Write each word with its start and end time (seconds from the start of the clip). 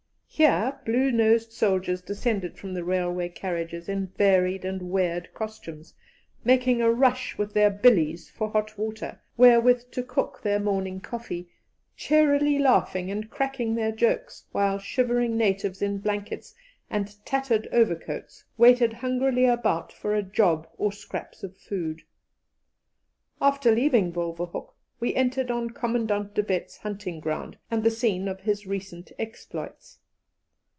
Here 0.33 0.79
blue 0.85 1.11
nosed 1.11 1.51
soldiers 1.51 2.01
descended 2.01 2.57
from 2.57 2.73
the 2.73 2.83
railway 2.85 3.29
carriages 3.29 3.87
in 3.87 4.07
varied 4.17 4.65
and 4.65 4.89
weird 4.89 5.31
costumes, 5.35 5.93
making 6.43 6.81
a 6.81 6.91
rush 6.91 7.37
with 7.37 7.53
their 7.53 7.69
billies 7.69 8.27
for 8.27 8.49
hot 8.49 8.75
water, 8.75 9.21
wherewith 9.37 9.91
to 9.91 10.01
cook 10.01 10.41
their 10.41 10.59
morning 10.59 10.99
coffee, 10.99 11.49
cheerily 11.95 12.57
laughing 12.57 13.11
and 13.11 13.29
cracking 13.29 13.75
their 13.75 13.91
jokes, 13.91 14.45
while 14.51 14.79
shivering 14.79 15.37
natives 15.37 15.79
in 15.79 15.99
blankets 15.99 16.55
and 16.89 17.23
tattered 17.23 17.67
overcoats 17.71 18.43
waited 18.57 18.93
hungrily 18.93 19.45
about 19.45 19.93
for 19.93 20.15
a 20.15 20.23
job 20.23 20.67
or 20.79 20.91
scraps 20.91 21.43
of 21.43 21.55
food. 21.55 22.01
After 23.39 23.69
leaving 23.69 24.11
Wolvehoek, 24.11 24.73
we 24.99 25.13
entered 25.13 25.51
on 25.51 25.69
Commandant 25.69 26.33
De 26.33 26.41
Wet's 26.43 26.77
hunting 26.77 27.19
ground 27.19 27.57
and 27.69 27.83
the 27.83 27.91
scene 27.91 28.27
of 28.27 28.39
his 28.39 28.65
recent 28.65 29.11
exploits. 29.19 29.99